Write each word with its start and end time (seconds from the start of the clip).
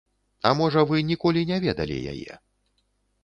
А 0.49 0.51
можа, 0.59 0.83
вы 0.91 1.01
ніколі 1.09 1.43
не 1.51 1.59
ведалі 1.65 1.97
яе. 2.13 2.39